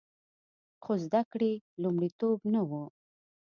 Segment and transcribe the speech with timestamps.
[0.83, 1.51] خو زده کړې
[1.81, 2.71] لومړیتوب نه و